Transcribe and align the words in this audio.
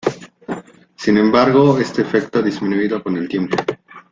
Sin 0.95 1.15
embargo, 1.17 1.77
este 1.77 2.01
efecto 2.01 2.39
ha 2.39 2.41
disminuido 2.41 3.03
con 3.03 3.17
el 3.17 3.29
tiempo. 3.29 3.55